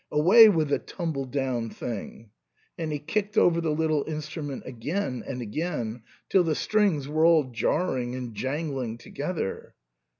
[0.11, 2.31] Away with the tumbledown thing!"
[2.79, 7.43] and he kicked over the little instrument again and again, till the strings were all
[7.51, 9.75] jarring and jangling together.